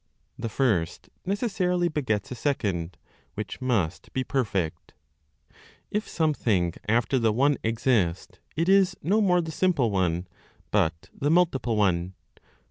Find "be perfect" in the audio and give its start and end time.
4.13-4.95